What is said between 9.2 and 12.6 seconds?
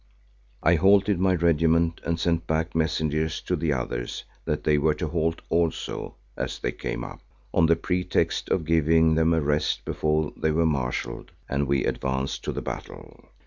a rest before they were marshalled and we advanced to